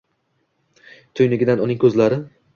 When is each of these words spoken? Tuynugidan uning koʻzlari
Tuynugidan 1.21 1.63
uning 1.67 1.81
koʻzlari 1.87 2.21